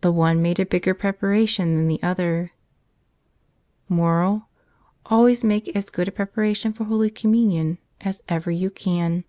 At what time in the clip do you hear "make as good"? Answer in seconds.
5.44-6.08